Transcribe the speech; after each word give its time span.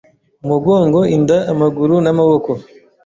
umugongo, 0.43 0.99
inda, 1.15 1.37
amaguru 1.53 1.93
n’amaboko 2.03 2.51